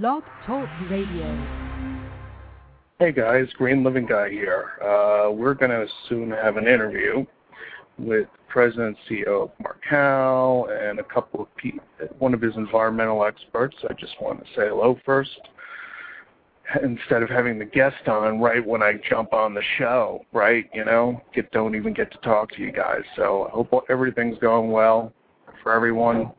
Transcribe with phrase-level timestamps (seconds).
[0.00, 1.46] Blog Talk Radio.
[2.98, 4.70] Hey guys, Green Living Guy here.
[4.82, 7.26] Uh, we're going to soon have an interview
[7.98, 11.84] with President and CEO of Marcal and a couple of people,
[12.18, 13.76] one of his environmental experts.
[13.86, 15.38] I just want to say hello first.
[16.82, 20.70] Instead of having the guest on right when I jump on the show, right?
[20.72, 23.02] You know, get don't even get to talk to you guys.
[23.14, 25.12] So I hope everything's going well
[25.62, 26.32] for everyone.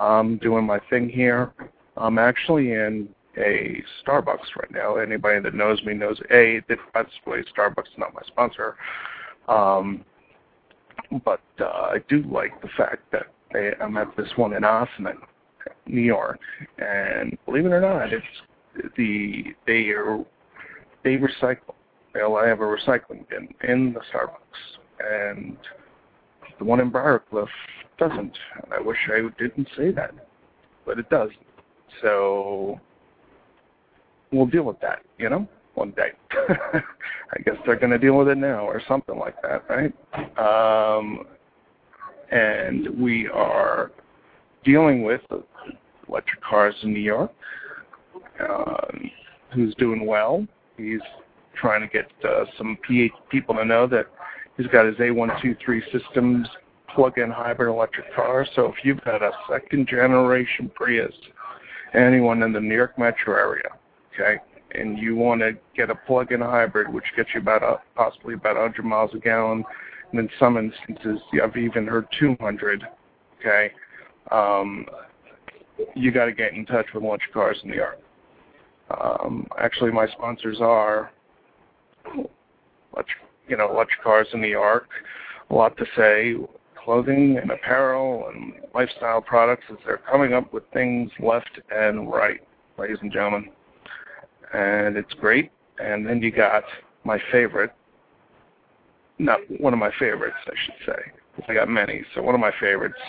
[0.00, 1.52] I'm doing my thing here.
[1.96, 4.96] I'm actually in a Starbucks right now.
[4.96, 8.76] Anybody that knows me knows a that by the Starbucks is not my sponsor.
[9.48, 10.04] Um,
[11.24, 15.20] but uh, I do like the fact that they, I'm at this one in Ossining,
[15.86, 16.40] New York,
[16.78, 18.24] and believe it or not, it's
[18.96, 20.24] the they are
[21.04, 21.74] they recycle.
[22.14, 25.56] Well, I have a recycling bin in the Starbucks, and
[26.58, 27.48] the one in Briarcliff
[27.98, 28.38] doesn't.
[28.62, 30.12] And I wish I didn't say that,
[30.86, 31.30] but it does.
[32.00, 32.80] So
[34.32, 36.10] we'll deal with that, you know, one day.
[36.32, 39.92] I guess they're going to deal with it now or something like that, right?
[40.38, 41.26] Um,
[42.30, 43.92] and we are
[44.64, 45.20] dealing with
[46.08, 47.30] electric cars in New York.
[48.40, 49.10] Um,
[49.52, 50.46] who's doing well?
[50.76, 51.00] He's
[51.54, 54.06] trying to get uh, some PH people to know that
[54.56, 56.48] he's got his A123 systems
[56.94, 58.46] plug-in hybrid electric car.
[58.54, 61.14] So if you've got a second generation Prius
[61.94, 63.68] anyone in the New York metro area,
[64.14, 64.40] okay,
[64.74, 68.56] and you want to get a plug-in hybrid, which gets you about a, possibly about
[68.56, 69.64] 100 miles a gallon,
[70.10, 72.84] and in some instances, I've even heard 200,
[73.40, 73.72] okay,
[74.30, 74.86] um,
[75.94, 77.98] you got to get in touch with Electric Cars in New York.
[79.00, 81.10] Um, actually, my sponsors are,
[82.14, 84.88] you know, Electric Cars in New York.
[85.50, 86.36] A lot to say
[86.84, 92.40] clothing and apparel and lifestyle products as they're coming up with things left and right,
[92.78, 93.50] ladies and gentlemen.
[94.52, 95.50] And it's great.
[95.78, 96.64] And then you got
[97.04, 97.72] my favorite,
[99.18, 101.12] not one of my favorites, I should say.
[101.48, 102.02] I got many.
[102.14, 103.00] So one of my favorites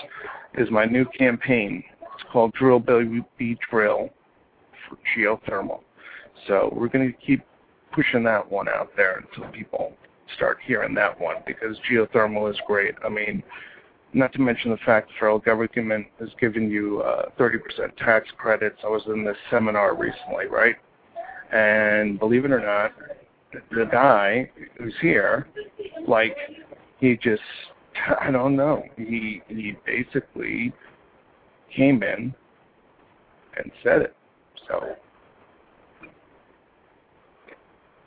[0.58, 1.84] is my new campaign.
[2.02, 4.10] It's called Drill Baby Drill
[4.88, 5.82] for geothermal.
[6.48, 7.44] So we're going to keep
[7.94, 9.94] pushing that one out there until people
[10.36, 12.96] start hearing that one because geothermal is great.
[13.04, 13.44] I mean,
[14.14, 17.58] not to mention the fact the federal government has given you uh, 30%
[17.98, 18.78] tax credits.
[18.84, 20.76] I was in this seminar recently, right?
[21.52, 22.94] And believe it or not,
[23.72, 25.48] the guy who's here,
[26.08, 26.36] like,
[27.00, 27.42] he just,
[28.20, 30.74] I don't know, he he basically
[31.76, 32.34] came in
[33.58, 34.16] and said it.
[34.68, 34.96] So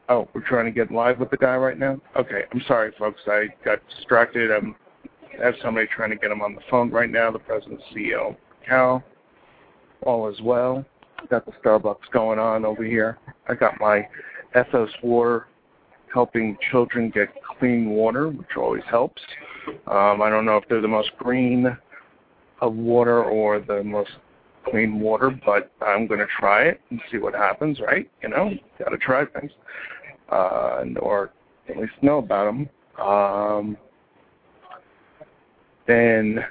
[0.08, 2.00] Oh, we're trying to get live with the guy right now?
[2.16, 3.20] Okay, I'm sorry, folks.
[3.26, 4.52] I got distracted.
[4.52, 4.76] I'm,
[5.40, 8.36] I have somebody trying to get him on the phone right now, the president CEO,
[8.66, 9.02] Cal.
[10.02, 10.84] All is well.
[11.28, 13.18] Got the Starbucks going on over here.
[13.48, 14.06] I got my
[14.56, 15.48] Ethos Water
[16.14, 17.28] helping children get
[17.58, 19.20] clean water, which always helps.
[19.88, 21.76] Um, I don't know if they're the most green
[22.60, 24.10] of water or the most
[24.70, 28.08] clean water, but I'm going to try it and see what happens, right?
[28.22, 29.50] You know, got to try things
[30.30, 31.30] uh, or
[31.68, 32.68] at least know about them.
[33.04, 33.76] Um,
[35.86, 36.44] then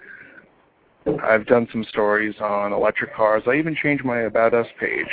[1.23, 3.43] I've done some stories on electric cars.
[3.47, 5.07] I even changed my About Us page.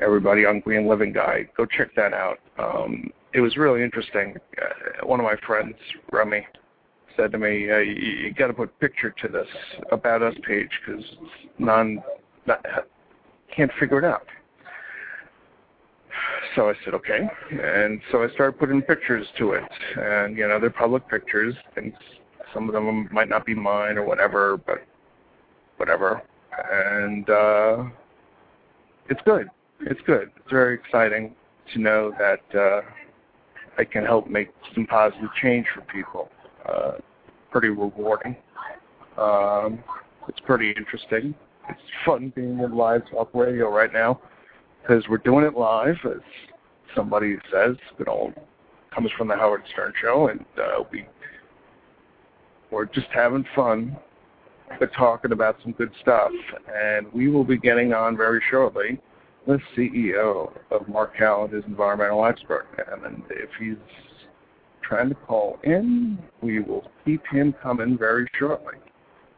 [0.00, 2.38] Everybody on Green Living Guy, go check that out.
[2.58, 4.36] Um, it was really interesting.
[4.60, 5.74] Uh, one of my friends,
[6.12, 6.46] Remy,
[7.16, 9.46] said to me, uh, "You, you got to put picture to this
[9.92, 11.04] About Us page because
[11.58, 12.02] non
[13.54, 14.26] can't figure it out."
[16.54, 17.28] So I said, okay.
[17.50, 19.64] And so I started putting pictures to it.
[19.96, 21.54] And, you know, they're public pictures.
[21.76, 21.92] And
[22.52, 24.78] some of them might not be mine or whatever, but
[25.76, 26.22] whatever.
[26.70, 27.84] And uh,
[29.08, 29.48] it's good.
[29.80, 30.30] It's good.
[30.36, 31.34] It's very exciting
[31.72, 32.82] to know that uh,
[33.76, 36.30] I can help make some positive change for people.
[36.68, 36.92] Uh,
[37.50, 38.36] pretty rewarding.
[39.18, 39.82] Um,
[40.28, 41.34] it's pretty interesting.
[41.68, 44.20] It's fun being in live talk radio right now
[44.86, 46.20] because we're doing it live, as
[46.94, 47.76] somebody says.
[47.98, 48.32] It all
[48.94, 51.06] comes from the Howard Stern show, and uh, we
[52.70, 53.96] we're just having fun,
[54.80, 56.32] but talking about some good stuff.
[56.74, 59.00] And we will be getting on very shortly
[59.46, 62.66] the CEO of Marcal and his environmental expert.
[62.90, 63.76] And if he's
[64.82, 68.74] trying to call in, we will keep him coming very shortly.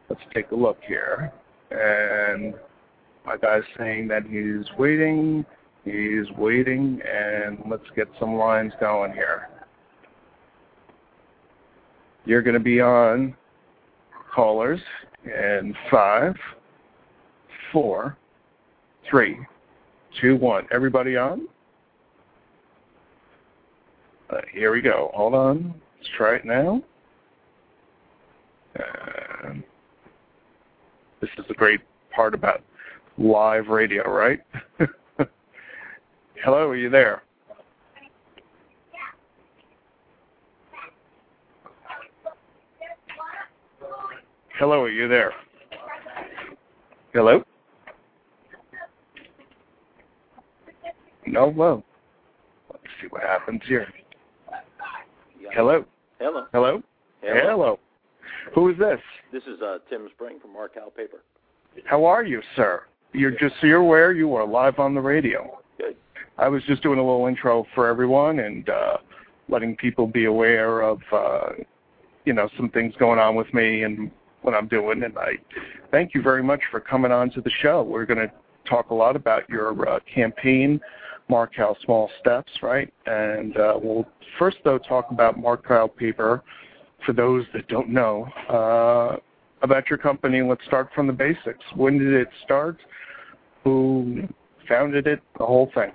[0.09, 1.31] Let's take a look here.
[1.69, 2.55] And
[3.27, 5.45] my guy's saying that he's waiting,
[5.83, 9.49] he's waiting, and let's get some lines going here.
[12.25, 13.35] You're going to be on
[14.33, 14.79] callers
[15.25, 16.35] in five,
[17.73, 18.17] four,
[19.09, 19.37] three,
[20.21, 20.65] two, one.
[20.71, 21.49] Everybody on?
[24.29, 25.11] Uh, here we go.
[25.13, 25.73] Hold on.
[25.97, 26.81] Let's try it now.
[28.79, 29.63] Um,
[31.19, 31.81] this is the great
[32.13, 32.61] part about
[33.17, 34.39] live radio, right?
[36.43, 37.23] Hello, are you there?
[44.59, 45.33] Hello, are you there?
[47.13, 47.43] Hello?
[51.25, 51.83] No, well,
[52.71, 53.87] let's see what happens here.
[55.53, 55.85] Hello?
[56.19, 56.47] Hello.
[56.51, 56.81] Hello?
[57.21, 57.79] Hello.
[58.55, 58.99] Who is this?
[59.31, 61.23] This is uh, Tim Spring from Marcal Paper.
[61.85, 62.83] How are you, sir?
[63.13, 65.59] You're just so you're aware you are live on the radio.
[65.77, 65.95] Good.
[66.37, 68.97] I was just doing a little intro for everyone and uh,
[69.49, 71.49] letting people be aware of uh,
[72.25, 74.11] you know some things going on with me and
[74.41, 75.03] what I'm doing.
[75.03, 75.33] And I
[75.91, 77.83] thank you very much for coming on to the show.
[77.83, 78.31] We're going to
[78.69, 80.79] talk a lot about your uh, campaign,
[81.29, 82.93] Marcal Small Steps, right?
[83.05, 84.05] And uh, we'll
[84.37, 86.43] first though talk about Marcal Paper
[87.05, 89.17] for those that don't know uh,
[89.61, 90.41] about your company.
[90.41, 91.63] Let's start from the basics.
[91.75, 92.77] When did it start?
[93.63, 94.23] Who
[94.67, 95.21] founded it?
[95.37, 95.91] The whole thing.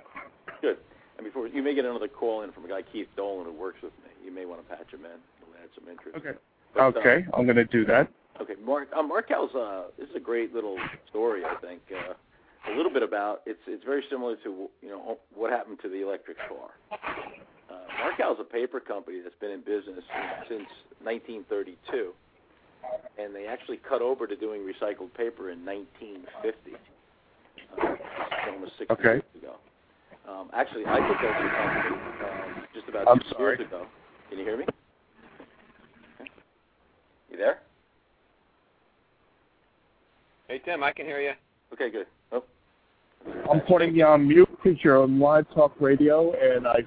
[0.61, 0.77] Good.
[1.17, 3.77] And before you may get another call in from a guy Keith Dolan who works
[3.81, 4.11] with me.
[4.25, 5.19] You may want to patch him in.
[5.39, 6.17] He'll add some interest.
[6.17, 6.37] Okay.
[6.73, 8.09] But, uh, Okay, I'm going to do that.
[8.41, 8.89] Okay, Mark.
[8.95, 9.53] Uh, Marcal's.
[9.53, 10.77] Uh, this is a great little
[11.09, 11.43] story.
[11.45, 12.13] I think uh,
[12.71, 13.41] a little bit about.
[13.45, 16.71] It's it's very similar to you know what happened to the electric car.
[16.91, 20.03] Uh, Marcal's a paper company that's been in business
[20.49, 20.67] since
[21.03, 22.11] 1932,
[23.17, 26.73] and they actually cut over to doing recycled paper in 1950.
[27.71, 27.95] Uh,
[28.51, 29.03] almost 60 Okay.
[29.03, 29.55] years ago.
[30.27, 33.57] Um, actually, I took over the company um, just about I'm two sorry.
[33.57, 33.85] years ago.
[34.29, 34.65] Can you hear me?
[36.21, 36.29] Okay.
[37.31, 37.59] You there?
[40.47, 41.31] Hey Tim, I can hear you.
[41.73, 42.05] Okay, good.
[42.31, 42.43] Oh,
[43.51, 46.79] I'm putting you on mute because you're on live talk radio, and I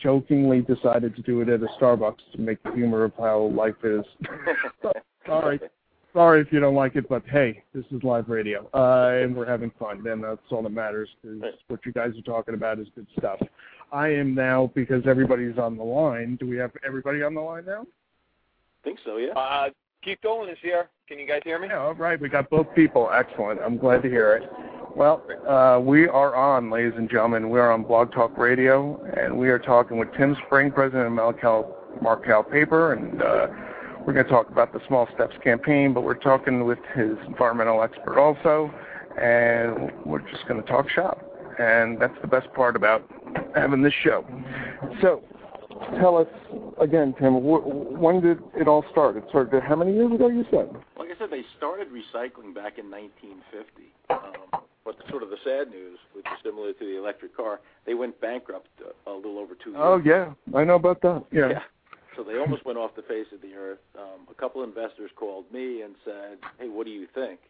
[0.00, 3.74] jokingly decided to do it at a Starbucks to make the humor of how life
[3.82, 4.04] is.
[5.26, 5.60] Sorry.
[6.12, 9.46] Sorry if you don't like it, but hey, this is live radio, uh, and we're
[9.46, 11.08] having fun, and that's all that matters.
[11.22, 13.40] Because what you guys are talking about is good stuff.
[13.92, 16.36] I am now because everybody's on the line.
[16.36, 17.82] Do we have everybody on the line now?
[17.82, 19.32] I think so, yeah.
[19.32, 19.70] Uh,
[20.02, 20.90] Keith Dolan is here.
[21.08, 21.68] Can you guys hear me?
[21.68, 22.20] Yeah, all right.
[22.20, 23.08] We got both people.
[23.12, 23.60] Excellent.
[23.60, 24.50] I'm glad to hear it.
[24.94, 27.48] Well, uh, we are on, ladies and gentlemen.
[27.48, 31.12] We are on Blog Talk Radio, and we are talking with Tim Spring, president of
[31.12, 33.46] Marcal, Marcal Paper, and uh,
[34.06, 37.82] we're going to talk about the Small Steps campaign, but we're talking with his environmental
[37.82, 38.72] expert also,
[39.20, 41.24] and we're just going to talk shop.
[41.58, 43.08] And that's the best part about
[43.54, 44.24] having this show.
[45.00, 45.22] So,
[46.00, 46.26] tell us
[46.80, 49.16] again, Tim, wh- when did it all start?
[49.16, 50.28] It started how many years ago?
[50.28, 50.70] You said.
[50.98, 53.92] Like I said, they started recycling back in 1950.
[54.10, 57.94] Um, but sort of the sad news, which is similar to the electric car, they
[57.94, 58.68] went bankrupt
[59.06, 59.80] a, a little over two years.
[59.80, 61.24] Oh yeah, I know about that.
[61.30, 61.50] Yeah.
[61.50, 61.58] Yeah.
[62.16, 63.78] So they almost went off the face of the earth.
[63.98, 67.40] Um, a couple investors called me and said, "Hey, what do you think?"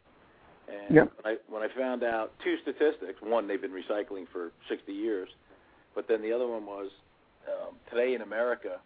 [0.69, 1.13] And Yep.
[1.23, 5.29] when, I, when I found out two statistics, one they've been recycling for 60 years,
[5.95, 6.91] but then the other one was
[7.49, 8.79] um, today in America,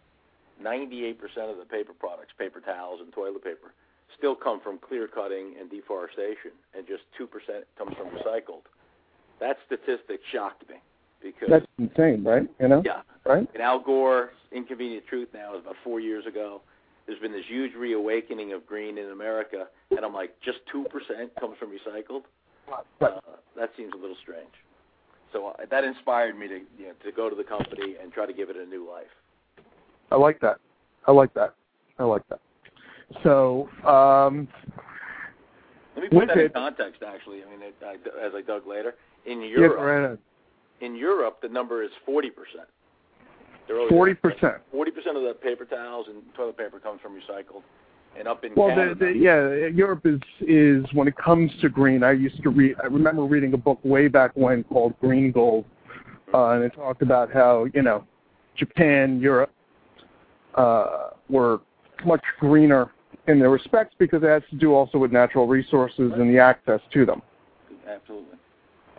[0.61, 1.15] 98%
[1.49, 3.73] of the paper products, paper towels and toilet paper,
[4.17, 7.27] still come from clear cutting and deforestation, and just 2%
[7.77, 8.65] comes from recycled.
[9.39, 10.77] That statistic shocked me
[11.21, 12.49] because That's insane, right?
[12.59, 12.81] You know.
[12.83, 13.47] yeah, Right.
[13.53, 16.61] and Al Gore's Inconvenient Truth now is about four years ago.
[17.05, 21.31] There's been this huge reawakening of green in America, and I'm like, just two percent
[21.39, 22.23] comes from recycled.
[23.01, 23.11] Uh,
[23.55, 24.51] that seems a little strange.
[25.31, 28.25] So uh, that inspired me to you know, to go to the company and try
[28.25, 29.07] to give it a new life.
[30.11, 30.57] I like that.
[31.05, 31.53] I like that.
[31.99, 32.39] I like that.
[33.23, 34.47] So, um,
[35.95, 37.01] Let me put that in context.
[37.05, 37.93] Actually, I mean, it, I,
[38.25, 40.17] as I dug later, in Europe, ahead.
[40.81, 42.67] in Europe, the number is forty percent.
[43.89, 44.55] Forty percent.
[44.71, 47.63] Forty percent of the paper towels and toilet paper comes from recycled,
[48.17, 51.69] and up in Well, Canada, the, the, yeah, Europe is is when it comes to
[51.69, 52.03] green.
[52.03, 52.75] I used to read.
[52.81, 55.65] I remember reading a book way back when called Green Gold,
[56.33, 58.05] uh, and it talked about how you know
[58.55, 59.51] Japan, Europe
[60.55, 61.61] uh, were
[62.05, 62.91] much greener
[63.27, 66.81] in their respects because it has to do also with natural resources and the access
[66.93, 67.21] to them.
[67.87, 68.37] absolutely.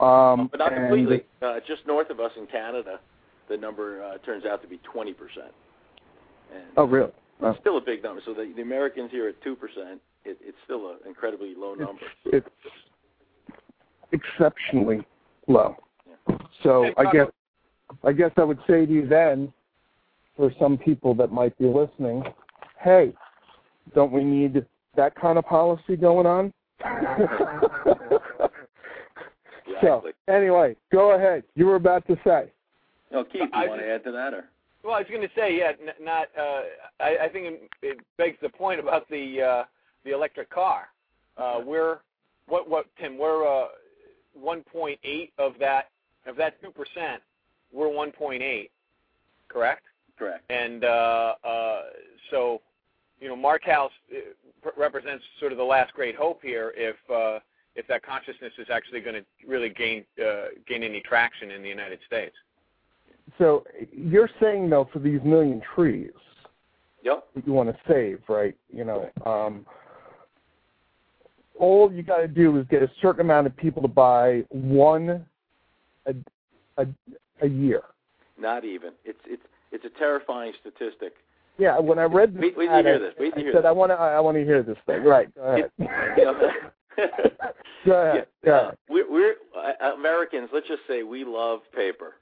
[0.00, 1.24] Um, But not completely.
[1.42, 3.00] Uh, just north of us in Canada,
[3.48, 5.14] the number uh, turns out to be 20%.
[6.54, 7.12] And Oh, really?
[7.40, 7.50] Oh.
[7.50, 8.20] It's still a big number.
[8.24, 9.54] So the, the Americans here at 2%,
[10.24, 12.02] it, it's still an incredibly low number.
[12.26, 12.46] It's,
[13.52, 13.54] it's
[14.12, 15.06] exceptionally
[15.46, 15.76] low.
[16.62, 17.28] So I guess
[18.04, 19.52] I guess I would say to you then,
[20.36, 22.22] for some people that might be listening,
[22.78, 23.14] hey,
[23.94, 26.52] don't we need that kind of policy going on?
[29.80, 30.12] Exactly.
[30.26, 31.44] So anyway, go ahead.
[31.54, 32.50] You were about to say.
[33.10, 34.44] No, Keith, I you want to add to that, or
[34.82, 36.28] Well, I was going to say, yeah, n- not.
[36.38, 36.62] Uh,
[37.00, 39.64] I, I think it, it begs the point about the uh,
[40.04, 40.88] the electric car.
[41.36, 41.98] Uh, we're
[42.46, 43.18] what what Tim?
[43.18, 43.68] We're uh,
[44.38, 45.90] 1.8 of that
[46.26, 47.22] of that two percent.
[47.72, 48.70] We're 1.8,
[49.48, 49.84] correct?
[50.18, 50.50] correct?
[50.50, 51.82] And uh, uh,
[52.30, 52.62] so,
[53.20, 56.72] you know, Marcal uh, represents sort of the last great hope here.
[56.76, 57.40] If uh,
[57.74, 61.68] if that consciousness is actually going to really gain uh, gain any traction in the
[61.68, 62.34] United States.
[63.38, 66.10] So you're saying though, for these million trees
[67.04, 67.24] Yep.
[67.36, 68.56] that you want to save, right?
[68.72, 69.64] You know, um,
[71.58, 75.24] all you got to do is get a certain amount of people to buy one
[76.06, 76.14] a
[76.76, 76.86] a,
[77.42, 77.82] a year.
[78.38, 78.92] Not even.
[79.04, 79.42] It's it's
[79.72, 81.14] it's a terrifying statistic.
[81.56, 83.14] Yeah, when I read this, Wait- wait till hear this.
[83.18, 83.66] Wait till I said this.
[83.66, 83.96] I want to.
[83.96, 85.02] I want to hear this thing.
[85.04, 85.32] Right.
[85.34, 85.70] Go ahead.
[85.78, 86.50] You know,
[87.86, 88.26] Go ahead.
[88.44, 90.48] Go yeah, uh, we're, we're uh, Americans.
[90.52, 92.14] Let's just say we love paper.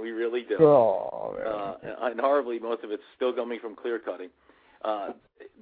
[0.00, 0.56] We really do.
[0.60, 1.46] Oh man.
[1.94, 4.30] uh, and horribly, most of it's still coming from clear cutting.
[4.84, 5.10] Uh,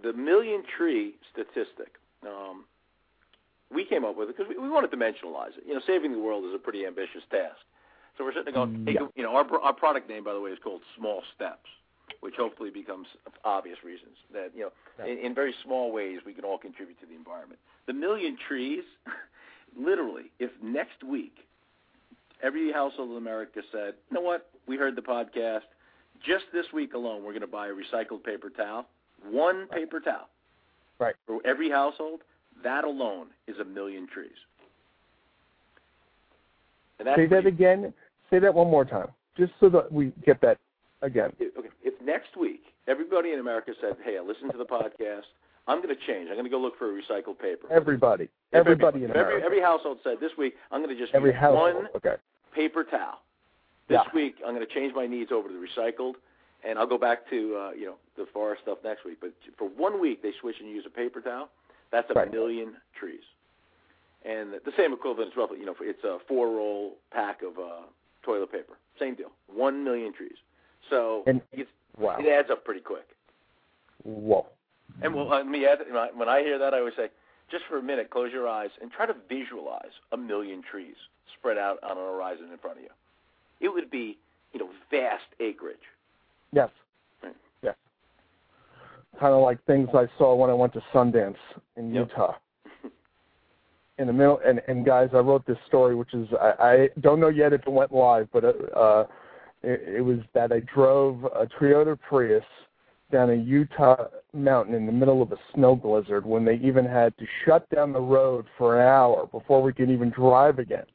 [0.03, 1.95] the million tree statistic,
[2.27, 2.65] um,
[3.73, 5.65] we came up with it because we, we want to dimensionalize it.
[5.67, 7.57] You know, saving the world is a pretty ambitious task.
[8.19, 10.51] So we're sitting there going, hey, you know, our our product name, by the way,
[10.51, 11.69] is called Small Steps,
[12.21, 13.07] which hopefully becomes
[13.45, 15.13] obvious reasons that you know, Yeah.
[15.13, 17.59] in, in very small ways, we can all contribute to the environment.
[17.87, 18.85] The million trees,
[19.79, 21.37] literally, if next week
[22.43, 25.61] every household in America said, you know what, we heard the podcast.
[26.25, 28.87] Just this week alone, we're going to buy a recycled paper towel.
[29.31, 30.29] One paper towel.
[30.99, 31.15] Right.
[31.27, 32.21] For every household,
[32.63, 34.31] that alone is a million trees.
[36.99, 37.93] And that's Say that again.
[38.31, 40.59] Say that one more time, just so that we get that
[41.03, 41.33] again.
[41.41, 45.27] if- okay, if next week everybody in America said, "Hey, I listened to the podcast.
[45.69, 46.29] I'm going to change.
[46.29, 48.29] I'm going to go look for a recycled paper." Everybody.
[48.53, 51.39] Everybody in If every, every household said this week, "I'm going to just Every use
[51.41, 51.75] household.
[51.75, 52.17] one Okay.
[52.55, 53.21] paper towel."
[53.89, 54.15] This Yeah.
[54.15, 56.15] week, I'm going to change my needs over to the recycled,
[56.65, 59.19] and I'll go back to uh, you know the forest stuff next week.
[59.21, 61.49] But for one week, they switch and use a paper towel.
[61.91, 62.31] That's a Right.
[62.33, 63.23] million trees,
[64.25, 67.83] and the same equivalent is roughly you know it's a four roll pack of uh,
[68.23, 68.75] toilet paper.
[68.99, 69.31] Same deal.
[69.47, 70.37] One million trees.
[70.91, 72.17] So And- it's, Wow.
[72.19, 73.07] it adds up pretty quick.
[74.05, 74.47] Whoa.
[75.01, 77.11] And well, let me add, when I- when I hear that, I always say,
[77.51, 80.97] just for a minute, close your eyes and try to visualize a million trees
[81.39, 82.91] spread out on an horizon in front of you.
[83.61, 84.19] It would be,
[84.53, 85.77] you know, vast acreage.
[86.53, 86.71] Yes.
[87.23, 87.35] Right.
[87.63, 87.77] Yes.
[89.19, 91.37] Kind of like things I saw when I went to Sundance
[91.77, 92.09] in Yep.
[92.09, 92.35] Utah.
[93.99, 97.21] In the middle, and and guys, I wrote this story, which is I, I don't
[97.21, 99.05] know yet if it went live, but uh,
[99.63, 102.43] it, it was that I drove a Toyota Prius
[103.13, 107.17] down a Utah mountain in the middle of a snow blizzard when they even had
[107.19, 110.87] to shut down the road for an hour before we could even drive again.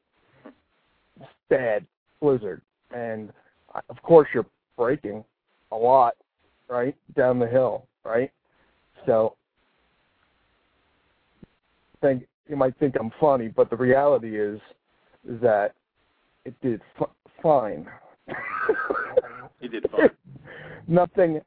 [1.19, 1.85] It's bad
[2.19, 2.61] blizzard,
[2.93, 3.31] and
[3.73, 4.45] uh, of course you're
[4.75, 5.23] braking
[5.71, 6.15] a lot,
[6.67, 8.31] right, down the hill, right?
[9.05, 9.35] So
[12.01, 14.59] think you might think I'm funny, but the reality is
[15.29, 15.73] is that
[16.45, 17.09] it did f-
[17.43, 17.87] fine.
[19.61, 20.09] it did fine.
[20.87, 21.41] Nothing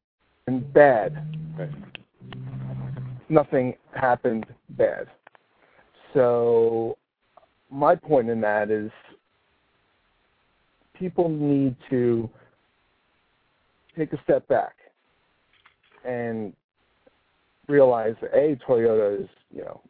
[0.59, 1.37] bad.
[1.57, 1.71] Right.
[3.28, 5.07] Nothing happened bad.
[6.14, 6.99] So
[7.71, 8.90] my point in that is
[10.95, 12.28] people need to
[13.97, 14.75] take a step back
[16.04, 16.52] and
[17.69, 19.80] realize that a Toyota is, you know,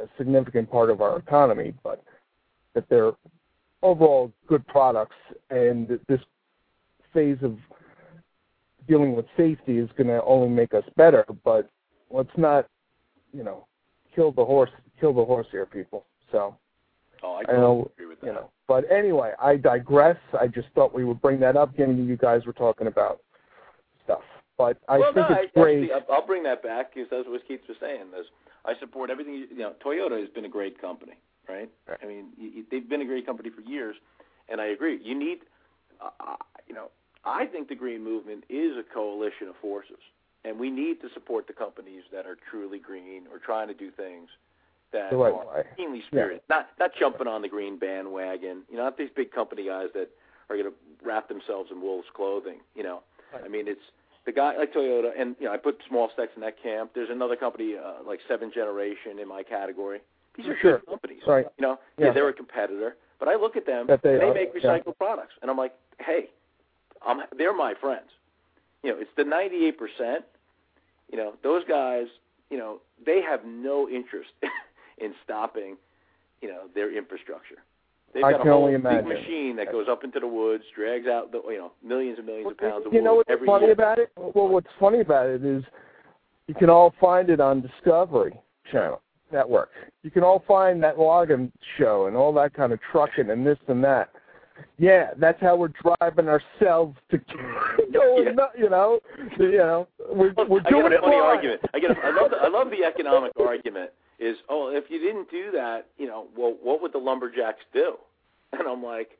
[0.00, 2.02] a significant part of our economy, but
[2.74, 3.12] that they're
[3.82, 5.16] overall good products
[5.50, 6.20] and this
[7.12, 7.56] phase of
[8.88, 11.68] dealing with safety is going to only make us better, but
[12.10, 12.66] let's not,
[13.32, 13.66] you know,
[14.14, 14.70] kill the horse,
[15.00, 16.04] kill the horse here, people.
[16.30, 16.56] So,
[17.24, 18.26] Oh, I I totally know, agree with that.
[18.26, 20.16] you know, but anyway, I digress.
[20.40, 23.20] I just thought we would bring that up, given you guys were talking about
[24.04, 24.22] stuff.
[24.58, 25.90] But I well, think no, it's I, great.
[25.90, 28.08] Actually, I'll- bring that back because that's what Keith was saying.
[28.18, 28.26] Is
[28.64, 29.34] I support everything.
[29.34, 31.14] You, you know, Toyota has been a great company,
[31.48, 31.70] right?
[31.88, 31.98] Right.
[32.02, 33.94] I mean, you, you- they've been a great company for years,
[34.48, 35.00] and I agree.
[35.02, 35.38] You need,
[36.00, 36.36] uh, uh,
[36.66, 36.90] you know,
[37.24, 39.98] I think the green movement is a coalition of forces,
[40.44, 43.90] and we need to support the companies that are truly green or trying to do
[43.90, 44.28] things
[44.92, 45.64] that The right are way.
[45.76, 48.62] keenly spirited, not not jumping on the green bandwagon.
[48.70, 50.08] You know, not these big company guys that
[50.50, 50.74] are going to
[51.06, 52.58] wrap themselves in wolves clothing.
[52.74, 53.02] You know,
[53.32, 53.44] Right.
[53.44, 53.80] I mean, it's
[54.26, 56.90] the guy like Toyota, and you know, I put Small Steps in that camp.
[56.94, 60.00] There's another company uh, like Seventh Generation in my category.
[60.36, 60.78] These are Sure.
[60.78, 61.22] good companies.
[61.26, 61.46] Right.
[61.58, 62.06] You know, yeah.
[62.06, 62.12] Yeah.
[62.12, 63.86] they're a competitor, but I look at them.
[63.86, 64.60] That they and they are, make yeah.
[64.78, 66.28] recycled products, and I'm like, hey,
[67.06, 68.08] I'm, they're my friends.
[68.82, 70.24] You know, it's the 98 percent.
[71.10, 72.06] You know, those guys.
[72.50, 74.30] You know, they have no interest
[74.98, 75.76] in stopping.
[76.40, 77.56] You know, their infrastructure.
[78.12, 79.08] They've I got can a whole only big imagine.
[79.08, 82.50] machine that goes up into the woods, drags out the you know millions and millions
[82.50, 83.72] of pounds of you know what's every funny year.
[83.72, 84.10] about it?
[84.16, 85.62] Well, what's funny about it is
[86.46, 88.34] you can all find it on Discovery
[88.70, 89.00] Channel
[89.32, 89.70] Network.
[90.02, 93.58] You can all find that logging show and all that kind of trucking and this
[93.68, 94.10] and that.
[94.78, 97.18] Yeah, that's how we're driving ourselves to
[97.92, 98.46] going, Yeah.
[98.58, 99.00] you know,
[99.38, 101.60] you know, we're we're I doing get a it funny argument.
[101.74, 101.90] I get.
[101.90, 102.30] A, I love.
[102.30, 103.90] The, I love the economic argument.
[104.18, 107.94] Is oh, if you didn't do that, you know, well, what would the lumberjacks do?
[108.52, 109.12] And I'm like,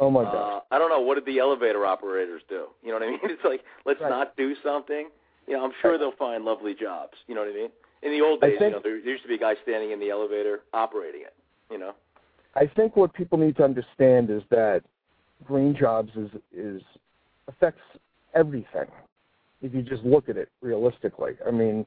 [0.00, 0.62] Oh my uh, god.
[0.72, 1.00] I don't know.
[1.00, 2.66] What did the elevator operators do?
[2.82, 3.20] You know what I mean?
[3.24, 4.10] It's like let's Right.
[4.10, 5.08] not do something.
[5.46, 7.12] You know, I'm sure they'll find lovely jobs.
[7.28, 7.70] You know what I mean?
[8.02, 9.92] In the old days, think- you know, there, there used to be a guy standing
[9.92, 11.34] in the elevator operating it.
[11.70, 11.92] You know.
[12.54, 14.82] I think what people need to understand is that
[15.44, 16.82] green jobs is is
[17.48, 17.82] affects
[18.34, 18.86] everything.
[19.62, 21.86] If you just look at it realistically, I mean,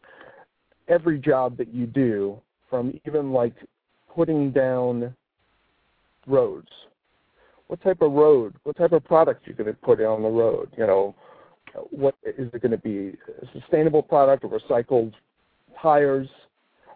[0.87, 2.39] every job that you do,
[2.69, 3.55] from even like
[4.13, 5.15] putting down
[6.27, 6.69] roads,
[7.67, 10.69] what type of road, what type of product you're going to put on the road?
[10.77, 11.15] You know,
[11.89, 13.17] what is it going to be?
[13.41, 15.13] A sustainable product or recycled
[15.81, 16.27] tires?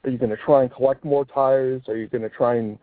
[0.03, 1.81] Are you going to try and collect more tires?
[1.87, 2.77] Are you going to try and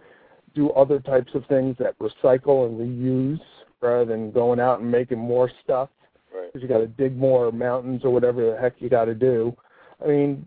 [0.54, 3.40] do other types of things that recycle and reuse
[3.80, 5.88] rather than going out and making more stuff
[6.34, 6.52] Right.
[6.52, 9.54] because you got to dig more mountains or whatever the heck you got to do.
[10.02, 10.46] I mean,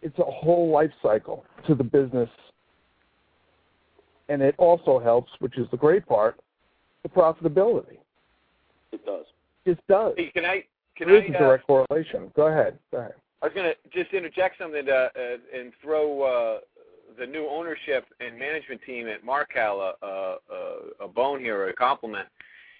[0.00, 2.30] it's a whole life cycle to the business,
[4.28, 6.38] and it also helps, which is the great part,
[7.02, 7.98] the profitability.
[8.92, 9.26] It does.
[9.66, 10.14] It does.
[10.16, 10.64] Hey, can I?
[10.96, 11.34] Can There is I?
[11.34, 12.32] a Uh, direct correlation.
[12.34, 12.78] Go ahead.
[12.90, 13.14] Go ahead.
[13.42, 16.60] I was going to just interject something to, uh, and throw uh,
[17.18, 21.72] the new ownership and management team at Marcal a, a, a, a bone here, a
[21.72, 22.28] compliment,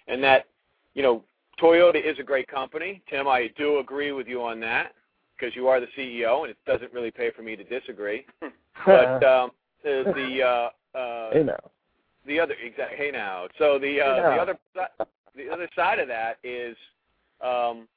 [0.07, 0.47] and that
[0.95, 1.23] you know
[1.61, 3.02] Toyota is a great company.
[3.11, 4.92] Tim, I do agree with you on that
[5.37, 8.25] because you are the CEO, and it doesn't really pay for me to disagree.
[8.87, 9.50] But um,
[9.83, 11.59] the the uh, uh, hey now.
[12.26, 14.59] the other exact hey now so the uh Hey the other
[15.37, 16.76] the other side of that is
[17.41, 17.89] um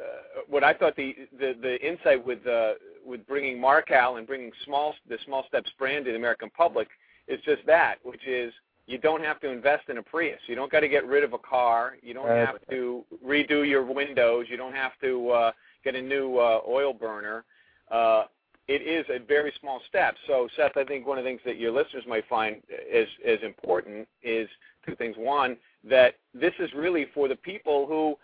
[0.00, 4.52] uh, what I thought the the the insight with uh with bringing Marcal and bringing
[4.64, 6.88] small the small steps brand to the American public
[7.28, 8.52] is just that which is
[8.86, 10.40] you don't have to invest in a Prius.
[10.46, 11.96] You don't got to get rid of a car.
[12.02, 14.46] You don't have to redo your windows.
[14.48, 15.52] You don't have to uh
[15.84, 17.44] get a new uh oil burner.
[17.90, 18.24] Uh
[18.68, 20.14] it is a very small step.
[20.26, 22.56] So, Seth, I think one of the things that your listeners might find
[22.94, 24.48] as as important is
[24.86, 25.16] two things.
[25.18, 25.56] One,
[25.88, 28.16] that this is really for the people who,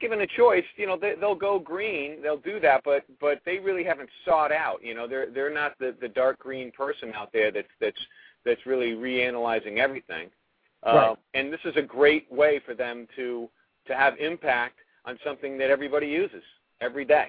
[0.00, 3.58] given a choice, you know, they, they'll go green, they'll do that, but but they
[3.58, 4.82] really haven't sought out.
[4.82, 8.00] You know, they're they're not the the dark green person out there that's that's
[8.44, 10.28] that's really reanalyzing everything.
[10.84, 11.10] Right.
[11.10, 13.48] Uh, and this is a great way for them to
[13.86, 16.42] to have impact on something that everybody uses
[16.80, 17.28] every day.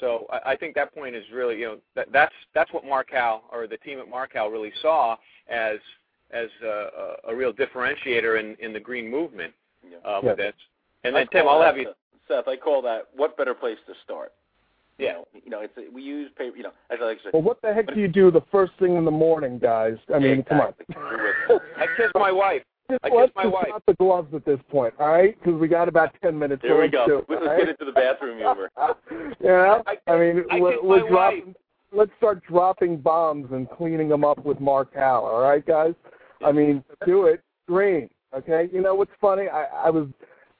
[0.00, 3.42] So I, I think that point is really, you know, that, that's that's what Marcal
[3.52, 5.16] or the team at Marcal really saw
[5.48, 5.78] as
[6.32, 6.66] as a,
[7.28, 9.52] a, a real differentiator in, in the green movement
[9.88, 9.98] Yeah.
[10.04, 10.28] uh, Yeah.
[10.30, 10.54] with this.
[11.04, 11.88] And then Tim, I'll have you.
[12.28, 14.32] Seth, I call that what better place to start.
[14.98, 15.12] You Yeah.
[15.14, 16.56] know, you know, it's we use paper.
[16.56, 18.42] You know, as I like to say, Well, what the heck do you do the
[18.52, 19.96] first thing in the morning, guys?
[20.14, 20.94] I mean, Exactly.
[20.94, 21.60] come on.
[21.76, 22.62] I kissed my wife.
[22.90, 23.66] Just I let's kissed my just wife.
[23.68, 25.38] drop the gloves at this point, all right?
[25.38, 26.62] Because we got about ten minutes.
[26.62, 27.06] There we go.
[27.06, 28.70] do it, Let's all get into the bathroom humor.
[29.40, 31.54] yeah, I- I mean, I we're, we're my dropping.
[31.92, 35.24] Let's start dropping bombs and cleaning them up with Marcal.
[35.26, 35.94] All right, guys.
[36.44, 38.08] I mean, do it green.
[38.34, 38.68] Okay.
[38.72, 39.48] You know what's funny?
[39.48, 40.08] I, I was,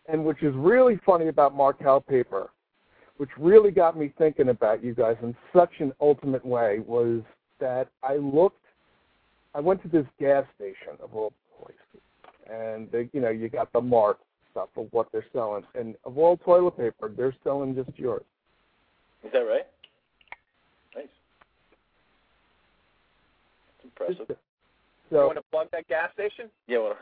[0.08, 2.50] and which is really funny about Marcal paper,
[3.16, 7.22] which really got me thinking about you guys in such an ultimate way was
[7.60, 8.64] that I looked.
[9.54, 12.02] I went to this gas station of all places,
[12.50, 14.18] and they, you know, you got the mark
[14.50, 18.24] stuff of what they're selling, and of all toilet paper, they're selling just yours.
[19.24, 19.66] Is that right?
[20.96, 21.06] Nice.
[23.78, 24.36] That's impressive.
[25.10, 26.50] You want to plug that gas station?
[26.66, 26.78] Yeah.
[26.78, 26.96] Well,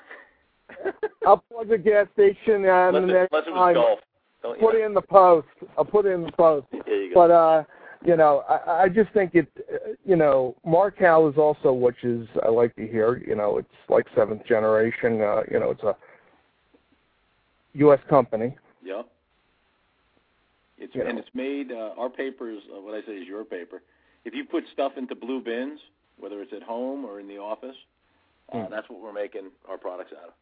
[1.26, 3.98] I'll plug the gas station and unless, the next it time golf.
[4.42, 5.48] Don't put it in the post.
[5.76, 6.66] I'll put it in the post.
[6.86, 7.28] There you go.
[7.28, 7.64] But uh,
[8.04, 9.46] you know, I, I just think it.
[10.04, 13.22] You know, Marcal is also, which is I like to hear.
[13.26, 15.20] You know, it's like seventh generation.
[15.20, 15.94] Uh, you know, it's a
[17.74, 18.00] U.S.
[18.08, 18.56] company.
[18.82, 19.02] Yeah.
[20.78, 21.20] It's You and know.
[21.20, 21.70] it's made.
[21.72, 23.82] Uh, our paper is uh, what I say is your paper.
[24.24, 25.80] If you put stuff into blue bins,
[26.18, 27.76] whether it's at home or in the office,
[28.52, 28.70] uh, Mm.
[28.70, 30.34] that's what we're making our products out of.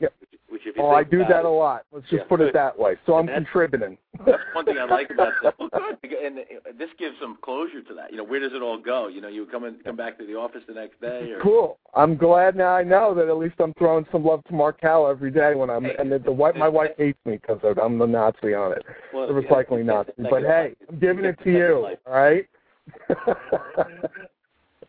[0.00, 0.14] Yep.
[0.48, 1.84] Which, if you Oh, I do that it, a lot.
[1.92, 2.96] Let's just Yeah, put it that way.
[3.06, 3.96] So I'm That's- contributing.
[4.26, 5.52] That's one thing I like about this.
[5.58, 5.70] Well,
[6.02, 6.12] good.
[6.24, 6.38] And
[6.76, 8.10] this gives some closure to that.
[8.10, 9.06] You know, where does it all go?
[9.08, 11.78] You know, you come in, come back to the office the next day, or Cool.
[11.94, 12.74] I'm glad now.
[12.74, 15.70] I know that at least I'm throwing some love to Mark Marcal every day when
[15.70, 15.84] I'm.
[15.84, 15.94] Hey.
[15.98, 18.84] And the, the wife, my wife hates me because I'm the Nazi on it.
[19.14, 20.12] well, the recycling yeah, Nazi.
[20.30, 20.74] But hey.
[20.88, 21.86] I'm giving it to you.
[22.06, 22.46] All right.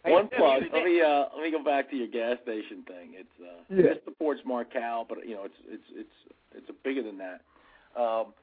[0.03, 0.63] One plug.
[0.73, 3.13] Let me uh, let me go back to your gas station thing.
[3.13, 3.91] It's uh, Yeah.
[3.91, 7.41] it supports Marcal, but you know it's it's it's it's bigger than that.
[7.95, 8.33] Um,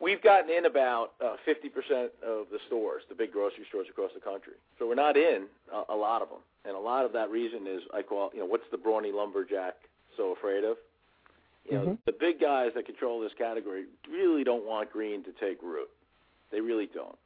[0.00, 4.20] we've gotten in about uh, 50% of the stores, the big grocery stores across the
[4.20, 4.54] country.
[4.78, 7.66] So we're not in a, a lot of them, and a lot of that reason
[7.66, 9.74] is I call you know what's the brawny lumberjack
[10.16, 10.76] so afraid of?
[11.70, 11.98] You know, Mhm.
[12.06, 15.88] the big guys that control this category really don't want green to take root.
[16.52, 17.18] They really don't.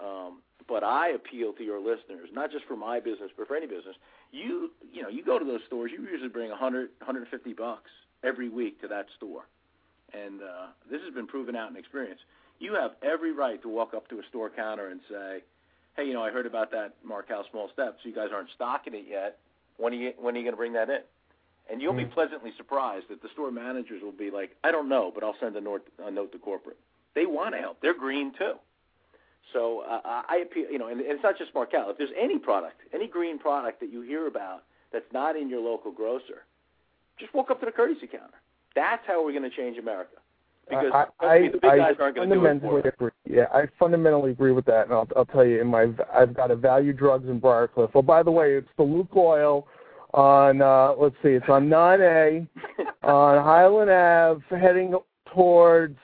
[0.00, 3.66] Um, but I appeal to your listeners, not just for my business, but for any
[3.66, 3.96] business.
[4.30, 7.90] You, you know, you go to those stores, you usually bring 100, 150 bucks
[8.22, 9.42] every week to that store,
[10.14, 12.20] and uh, this has been proven out in experience.
[12.60, 15.42] You have every right to walk up to a store counter and say,
[15.96, 18.04] "Hey, you know, I heard about that Marcal Small Steps.
[18.04, 19.38] You guys aren't stocking it yet.
[19.76, 21.00] When are you when are you going to bring that in?"
[21.68, 22.12] And you'll be Mhm.
[22.12, 25.56] pleasantly surprised that the store managers will be like, "I don't know, but I'll send
[25.56, 26.78] a note, a note to corporate."
[27.14, 27.80] They want to help.
[27.80, 28.54] They're green too.
[29.52, 31.90] So uh, I appeal, you know, and, and it's not just Marcal.
[31.90, 35.60] If there's any product, any green product that you hear about that's not in your
[35.60, 36.44] local grocer,
[37.18, 38.38] just walk up to the courtesy counter.
[38.74, 40.16] That's how we're going to change America.
[40.68, 43.10] Because I, the big guys I aren't going to do it fundamentally for agree.
[43.28, 45.60] Yeah, I fundamentally agree with that, and I'll, I'll tell you.
[45.60, 47.90] In my, I've got a Value Drugs in Briarcliff.
[47.94, 49.64] Oh, by the way, it's the Lukoil
[50.14, 50.62] on.
[50.62, 52.46] uh Let's see, it's on 9A
[53.02, 54.94] on Highland Ave, heading
[55.34, 55.98] towards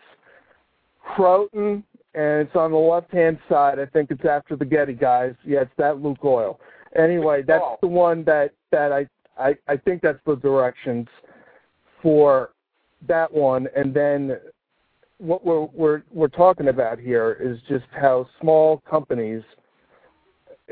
[1.14, 1.84] Croton,
[2.16, 3.78] and it's on the left-hand side.
[3.78, 5.34] I think it's after the Getty guys.
[5.44, 6.58] Yeah, it's that Lukoil.
[6.96, 7.78] Anyway, that's Oh.
[7.82, 9.06] the one that that I
[9.38, 11.08] I I think that's the directions
[12.02, 12.50] for
[13.06, 14.40] that one, and then
[15.18, 19.42] what we're we're we're talking about here is just how small companies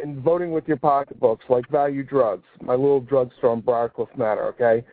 [0.03, 4.85] in voting with your pocketbooks, like Value Drugs, my little drugstore in Briarcliff Manor, okay?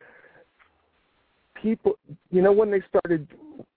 [1.56, 1.98] People,
[2.30, 3.28] you know, when they started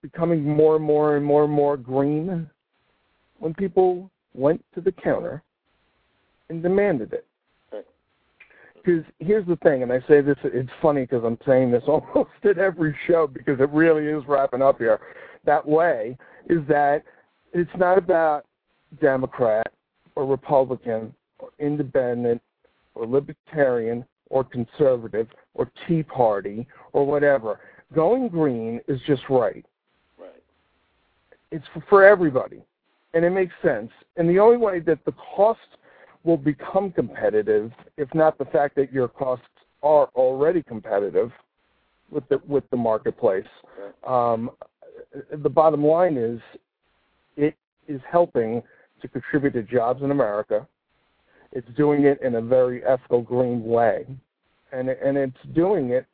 [0.01, 2.49] becoming more and more and more and more green,
[3.39, 5.43] when people went to the counter
[6.49, 7.25] and demanded it.
[8.85, 12.29] Because here's the thing, and I say this, it's funny because I'm saying this almost
[12.43, 14.99] at every show because it really is wrapping up here
[15.45, 16.17] that way,
[16.49, 17.03] is that
[17.53, 18.45] it's not about
[19.01, 19.71] Democrat
[20.15, 22.41] or Republican or independent
[22.93, 27.59] or libertarian or conservative or Tea Party or whatever.
[27.93, 29.65] Going green is just right.
[30.17, 30.43] Right.
[31.51, 32.61] It's for, for everybody,
[33.15, 33.89] and it makes sense.
[34.17, 35.59] And the only way that the cost
[36.23, 39.45] will become competitive, if not the fact that your costs
[39.81, 41.31] are already competitive
[42.11, 43.47] with the with the marketplace,
[44.05, 44.51] um,
[45.41, 46.39] the bottom line is
[47.37, 47.55] it
[47.87, 48.61] is helping
[49.01, 50.67] to contribute to jobs in America.
[51.51, 54.05] It's doing it in a very ethical, green way,
[54.73, 56.05] and and it's doing it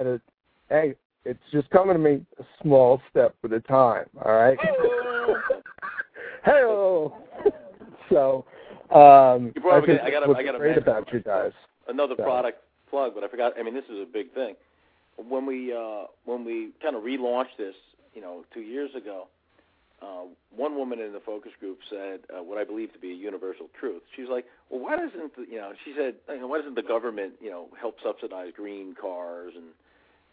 [0.00, 0.20] at a
[0.68, 4.06] hey, it's just coming to me a small step at a time.
[4.24, 4.58] All right.
[6.44, 7.14] Hello.
[8.10, 8.44] so,
[8.94, 11.52] um, You up I I gotta- what's I gotta great about you guys.
[11.88, 13.52] another So- product plug, but I forgot.
[13.58, 14.56] I mean, this is a big thing.
[15.16, 17.74] When we uh, when we kind of relaunched this,
[18.14, 19.28] you know, two years ago,
[20.00, 20.22] uh,
[20.56, 23.68] one woman in the focus group said uh, what I believe to be a universal
[23.78, 24.02] truth.
[24.16, 26.82] She's like, "Well, why doesn't the, you know?" She said, you know, "Why doesn't the
[26.82, 29.66] government, you know, help subsidize green cars and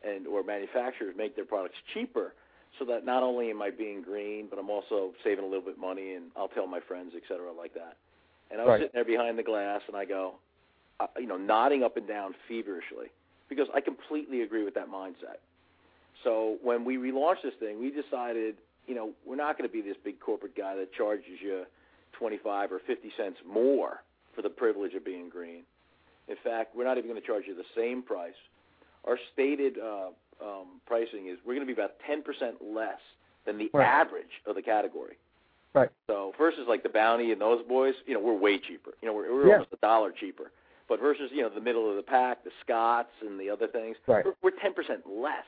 [0.09, 2.33] and or manufacturers make their products cheaper?"
[2.79, 5.77] So that not only am I being green, but I'm also saving a little bit
[5.79, 7.97] money, and I'll tell my friends, et cetera, like that.
[8.51, 8.79] And I was Right.
[8.81, 10.35] sitting there behind the glass, and I go,
[10.99, 13.07] uh, you know, nodding up and down feverishly
[13.49, 15.39] because I completely agree with that mindset.
[16.23, 19.81] So when we relaunched this thing, we decided, you know, we're not going to be
[19.81, 21.65] this big corporate guy that charges you
[22.13, 24.03] 25 or 50 cents more
[24.35, 25.63] for the privilege of being green.
[26.27, 28.35] In fact, we're not even going to charge you the same price.
[29.05, 30.09] Our stated uh,
[30.41, 32.23] um, pricing is we're going to be about 10%
[32.61, 32.99] less
[33.45, 33.85] than the Right.
[33.85, 35.17] average of the category.
[35.73, 35.89] Right.
[36.07, 38.91] So versus like the Bounty and those boys, you know, we're way cheaper.
[39.01, 39.53] You know, we're, we're Yeah.
[39.53, 40.51] almost a dollar cheaper.
[40.89, 43.97] But versus you know the middle of the pack, the Scotts and the other things,
[44.07, 44.23] Right.
[44.25, 44.73] we're, we're 10%
[45.05, 45.43] less,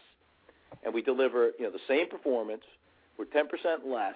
[0.83, 2.63] and we deliver you know the same performance.
[3.17, 3.47] We're 10%
[3.85, 4.15] less,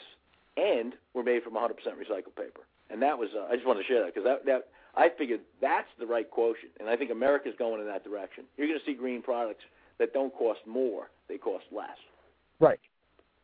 [0.57, 2.61] and we're made from 100% recycled paper.
[2.89, 5.39] And that was uh, I just wanted to share that because that that I figured
[5.61, 8.43] that's the right quotient, and I think America's going in that direction.
[8.57, 9.63] You're going to see green products
[9.99, 11.97] that don't cost more; they cost less.
[12.59, 12.79] Right.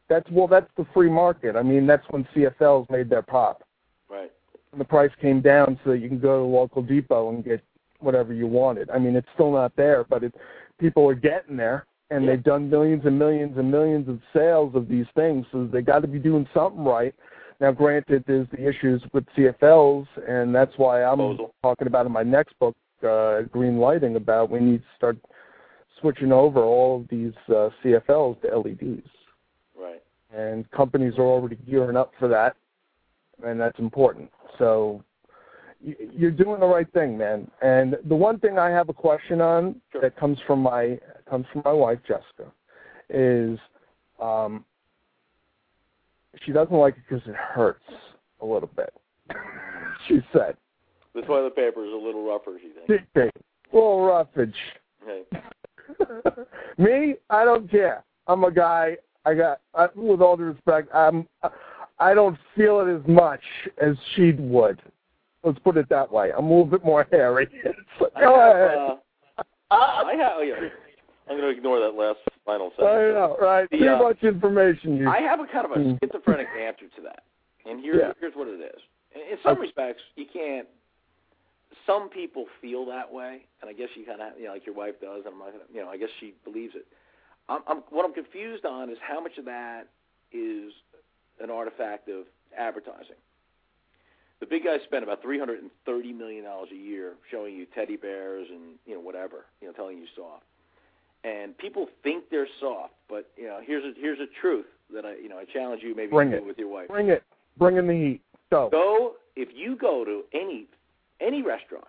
[0.07, 0.47] That's well.
[0.47, 1.55] That's the free market.
[1.55, 3.63] I mean, that's when CFLs made their pop.
[4.09, 4.31] Right.
[4.71, 7.43] And the price came down so that you can go to the local depot and
[7.43, 7.63] get
[7.99, 8.89] whatever you wanted.
[8.89, 10.33] I mean, it's still not there, but it,
[10.79, 12.31] people are getting there, and Yeah.
[12.31, 15.45] they've done millions and millions and millions of sales of these things.
[15.51, 17.13] So they got to be doing something right.
[17.59, 21.53] Now, granted, there's the issues with CFLs, and that's why I'm Disposal.
[21.61, 22.75] talking about in my next book,
[23.07, 25.17] uh, Green Lighting, about we need to start
[26.01, 29.07] switching over all of these uh, CFLs to LEDs
[29.77, 30.01] Right.
[30.33, 32.55] and companies are already gearing up for that,
[33.45, 34.29] and that's important.
[34.57, 35.03] So
[35.81, 37.49] you're doing the right thing, man.
[37.61, 40.01] And the one thing I have a question on Sure.
[40.01, 42.51] that comes from my comes from my wife Jessica
[43.09, 43.57] is
[44.19, 44.65] um,
[46.45, 47.85] she doesn't like it because it hurts
[48.41, 48.93] a little bit.
[50.07, 50.57] she said,
[51.15, 52.87] The toilet paper is a little rougher, She thinks.
[52.87, 53.31] "Big thing,
[53.71, 54.55] little roughage."
[55.05, 55.23] Hey.
[56.77, 58.03] Me, I don't care.
[58.27, 58.97] I'm a guy.
[59.25, 61.27] I got, I, with all due respect, I'm.
[61.99, 63.41] I don't feel it as much
[63.81, 64.81] as she would.
[65.43, 66.31] Let's put it that way.
[66.35, 67.47] I'm a little bit more hairy.
[67.99, 68.77] Like, I have, ahead.
[68.77, 68.95] uh,
[69.71, 70.31] I have.
[70.37, 70.69] oh, Yeah,
[71.29, 72.89] I'm going to ignore that last final sentence.
[72.89, 73.69] I know, right?
[73.69, 74.95] The, Too uh, much information.
[74.97, 75.09] You.
[75.09, 75.99] I have a kind of a Mm.
[76.01, 77.23] schizophrenic answer to that,
[77.65, 78.13] and here, Yeah.
[78.19, 78.79] here's what it is.
[79.13, 79.61] In in some Okay.
[79.61, 80.67] respects, you can't.
[81.85, 84.75] Some people feel that way, and I guess you kind of, you know, like your
[84.75, 85.23] wife does.
[85.25, 86.85] And I'm not gonna, you know, I guess she believes it.
[87.47, 89.87] I'm, I'm what I'm confused on is how much of that
[90.31, 90.71] is
[91.41, 92.25] an artifact of
[92.57, 93.17] advertising.
[94.39, 97.65] The big guys spend about three hundred and thirty million dollars a year showing you
[97.75, 100.43] teddy bears and you know whatever, you know, telling you soft.
[101.23, 105.15] And people think they're soft, but you know, here's a here's a truth that I
[105.15, 106.47] you know I challenge you maybe Bring to do it.
[106.47, 106.87] with your wife.
[106.87, 107.23] Bring it.
[107.57, 108.21] Bring in the heat.
[108.49, 108.69] Go.
[108.71, 110.67] Go if you go to any
[111.19, 111.87] any restaurant,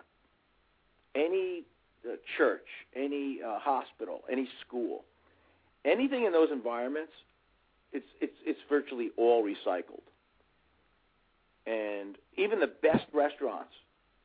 [1.15, 1.63] any
[2.05, 2.65] uh, church,
[2.95, 5.03] any uh, hospital, any school,
[5.85, 7.13] anything in those environments,
[7.93, 10.01] it's it's it's virtually all recycled.
[11.67, 13.73] And even the best restaurants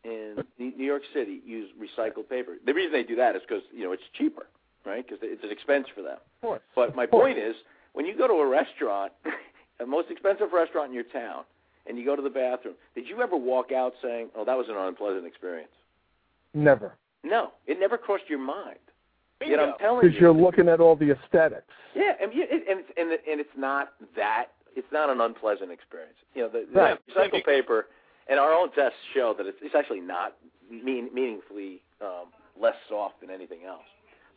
[0.05, 2.57] in New York City use recycled paper.
[2.65, 4.47] The reason they do that is because you know it's cheaper,
[4.85, 5.07] right?
[5.07, 6.17] Because it's an expense for them.
[6.17, 6.63] Of course.
[6.75, 7.57] But my point is,
[7.93, 9.13] when you go to a restaurant,
[9.79, 11.45] the most expensive restaurant in your town,
[11.89, 14.67] and you go to the bathroom, did you ever walk out saying, "Oh, that was
[14.69, 15.71] an unpleasant experience"?
[16.55, 16.95] Never.
[17.23, 18.79] No, it never crossed your mind.
[19.41, 19.73] Yet Bingo.
[19.73, 21.73] I'm telling you, Because you, you're looking at all the aesthetics.
[21.95, 24.47] yeah, and you, and it's, and, and it's not that.
[24.75, 26.17] It's not an unpleasant experience.
[26.35, 27.87] You know, the, the recycled paper,
[28.29, 30.37] and our own tests show that it's, it's actually not
[30.71, 32.27] mean, meaningfully um,
[32.61, 33.85] less soft than anything else.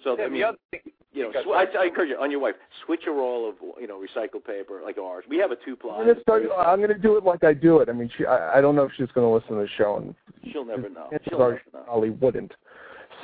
[0.04, 0.80] So I mean, the other thing,
[1.12, 3.88] you know, sw- I, I encourage you on your wife, switch a roll of you
[3.88, 5.26] know recycled paper like ours.
[5.30, 5.98] We have a two ply.
[5.98, 6.44] I'm gonna start.
[6.58, 7.90] I'm gonna do it like I do it.
[7.90, 8.26] I mean, she.
[8.26, 10.16] I, I don't know if she's gonna listen to the show, and
[10.52, 11.08] She'll never know.
[11.10, 11.80] chances She'll never know.
[11.86, 12.54] probably wouldn't.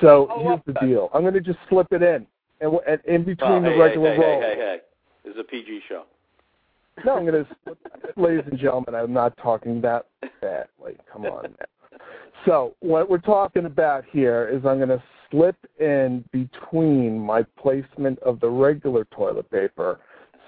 [0.02, 1.10] So Oh, here's the that- deal.
[1.14, 2.26] I'm gonna just slip it in,
[2.60, 4.42] and, and in oh, between Oh, the hey, regular hey, hey, roll.
[4.42, 4.78] hey, hey, hey.
[5.24, 6.04] This is a PG show.
[7.06, 7.46] No, I'm gonna.
[8.18, 10.08] ladies and gentlemen, I'm not talking that
[10.42, 10.98] badly.
[11.12, 11.44] Come on.
[11.44, 11.98] Now.
[12.46, 18.40] So what we're talking about here is I'm gonna slip in between my placement of
[18.40, 20.00] the regular toilet paper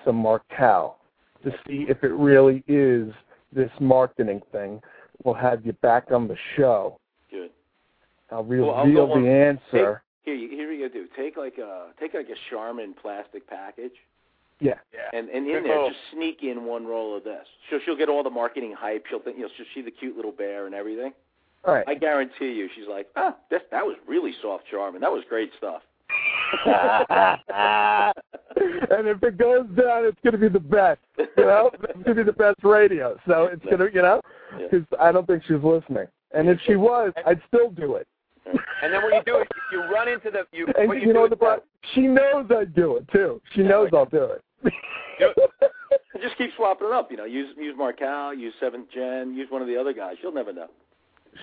[0.05, 0.97] some Marcal
[1.43, 3.11] to see if it really is
[3.53, 4.81] this marketing thing.
[5.23, 6.99] We'll have you back on the show.
[7.31, 7.51] Good.
[8.31, 10.03] I'll Well, I'll reveal on- the answer.
[10.23, 10.93] Here, you- here you go.
[10.93, 13.93] Do take like a take like a Charmin plastic package,
[14.59, 14.75] Yeah.
[14.93, 15.09] yeah.
[15.13, 15.89] and and in Good there move.
[15.93, 17.47] just sneak in one roll of this.
[17.69, 19.05] She'll she'll get all the marketing hype.
[19.07, 21.13] She'll think you know she'll see the cute little bear and everything.
[21.67, 21.84] Right.
[21.88, 25.01] I guarantee you, she's like, ah, that that was really soft Charmin.
[25.01, 25.82] That was great stuff.
[26.65, 27.39] and
[29.08, 30.99] if it goes down, it's going to be the best.
[31.17, 33.17] You know, it's going to be the best radio.
[33.27, 34.21] So it's going to, you know,
[34.58, 34.67] Yeah.
[34.71, 36.08] because I don't think she's listening.
[36.34, 38.08] And if she was, I'd still do it.
[38.82, 40.67] And then when you do it, you run into the you.
[40.77, 41.63] And what you, you, know do the is pro-
[41.95, 43.41] she knows I'd do it too.
[43.56, 44.30] She Yeah, knows like- I'll do
[44.63, 44.73] it.
[46.21, 47.10] Just keep swapping it up.
[47.12, 50.15] You know, use use Marcal, use Seventh Gen, use one of the other guys.
[50.21, 50.67] She'll never know.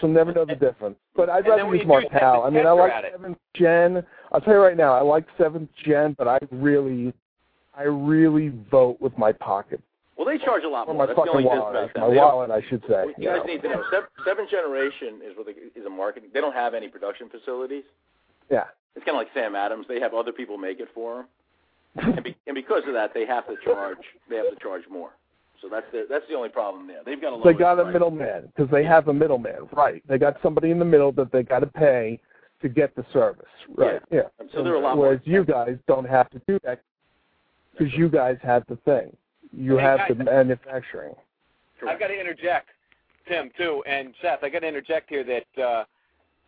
[0.01, 0.97] She'll never know the difference.
[1.15, 2.43] But I'd rather use Marcal.
[2.43, 4.05] I mean, I like seventh gen.
[4.33, 7.13] I'll tell you right now, I like seventh gen, but I really,
[7.77, 9.81] I really vote with my pocket
[10.17, 11.07] Well, they charge a lot or more.
[11.07, 11.91] my That's the only fucking wallet.
[11.97, 13.05] My They wallet, I should say.
[13.19, 16.31] You guys need to know, seven, seventh generation is what they, is a marketing.
[16.33, 17.85] They don't have any production facilities.
[18.51, 18.65] Yeah.
[18.97, 19.87] It's kind of like Sam Adams.
[19.89, 21.27] They have other people make it for
[21.97, 23.99] them, and, be, and because of that, they have to charge.
[24.29, 25.11] They have to charge more.
[25.61, 27.01] So that's the that's the only problem there.
[27.05, 30.03] They've got a They lower got a middleman because they have a middleman, right?
[30.09, 32.21] They got somebody in the middle that they got to pay
[32.63, 33.45] to get the service,
[33.77, 34.01] right?
[34.11, 34.23] Yeah.
[34.55, 36.81] So they're a lot more Whereas you guys don't have to do that
[37.73, 39.15] because you guys have the thing.
[39.53, 40.13] You Hey, have guys.
[40.17, 41.15] the manufacturing.
[41.87, 42.69] I've got to interject,
[43.29, 44.43] Tim too, and Seth.
[44.43, 45.85] I got to interject here that uh,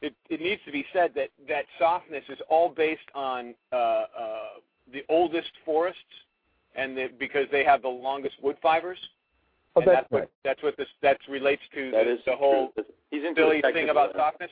[0.03, 4.05] it, it needs to be said that that softness is all based on uh, uh,
[4.93, 6.01] the oldest forests,
[6.77, 8.99] and the, because they have the longest wood fibers.
[9.75, 12.37] Oh, and that's that's what that's what this that relates to That the, is the
[12.37, 12.85] whole true.
[13.11, 14.15] He's into silly thing about end.
[14.19, 14.51] softness.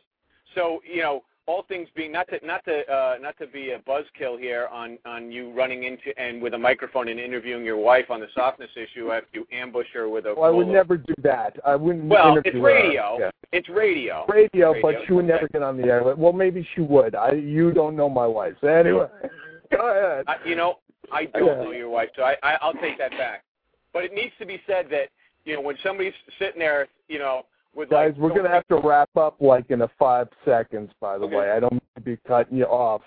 [0.54, 3.78] So you know, all things being not to not to uh, not to be a
[3.78, 8.06] buzzkill here on on you running into and with a microphone and interviewing your wife
[8.10, 10.34] on the softness issue after you ambush her with a.
[10.34, 11.58] Well, I would of- never do that.
[11.66, 12.04] I wouldn't.
[12.04, 12.62] Well, interview it's her.
[12.62, 13.16] radio.
[13.20, 13.30] Yeah.
[13.52, 14.24] It's radio.
[14.28, 16.02] Radio, Radio, but she would never get on the air.
[16.16, 17.14] Well, maybe she would.
[17.14, 17.32] I.
[17.32, 18.54] You don't know my wife.
[18.60, 19.06] So anyway,
[19.70, 20.24] go ahead.
[20.26, 20.80] I, you know,
[21.12, 23.44] I don't know your wife, so I, I I'll take that back.
[23.92, 25.08] But it needs to be said that
[25.44, 28.66] you know when somebody's sitting there, you know, With Guys, like, we're going to have
[28.68, 31.36] to wrap up like in a five seconds, by the Okay.
[31.36, 31.50] way.
[31.50, 33.02] I don't mean to be cutting you off.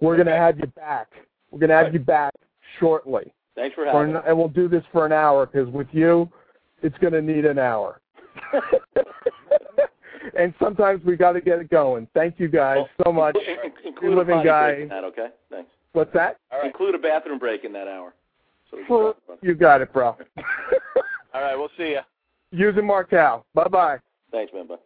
[0.00, 1.08] We're going to have you back.
[1.50, 1.94] We're going to have Right.
[1.94, 2.34] you back
[2.78, 3.32] shortly.
[3.54, 6.28] Thanks for For having an, and we'll do this for an hour because with you,
[6.82, 8.00] it's going to need an hour.
[10.38, 12.06] and sometimes we got to get it going.
[12.14, 13.36] Thank you guys so much.
[13.36, 14.86] Include, include living guy.
[14.88, 15.28] that, okay?
[15.50, 15.70] Thanks.
[15.92, 16.38] What's that?
[16.52, 16.66] All right.
[16.66, 18.14] Include a bathroom break in that hour.
[18.70, 19.46] So Well, talk about it.
[19.46, 20.08] you got it, bro.
[21.34, 21.56] All right.
[21.56, 22.00] We'll see you.
[22.50, 23.44] Using Marcal.
[23.54, 23.98] Bye bye.
[24.30, 24.66] Thanks, man.
[24.66, 24.76] Bye.